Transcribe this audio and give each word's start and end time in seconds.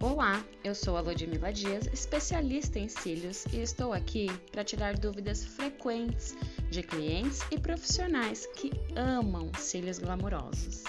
Olá, 0.00 0.44
eu 0.62 0.74
sou 0.74 0.96
a 0.96 1.00
Ludmila 1.00 1.52
Dias, 1.52 1.86
especialista 1.92 2.78
em 2.78 2.88
cílios, 2.88 3.46
e 3.52 3.60
estou 3.60 3.92
aqui 3.92 4.26
para 4.50 4.64
tirar 4.64 4.98
dúvidas 4.98 5.44
frequentes 5.44 6.36
de 6.70 6.82
clientes 6.82 7.40
e 7.50 7.58
profissionais 7.58 8.46
que 8.56 8.70
amam 8.96 9.50
cílios 9.58 9.98
glamourosos. 9.98 10.84